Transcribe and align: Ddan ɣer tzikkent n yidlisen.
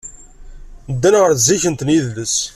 Ddan 0.93 1.15
ɣer 1.21 1.31
tzikkent 1.33 1.83
n 1.85 1.93
yidlisen. 1.93 2.47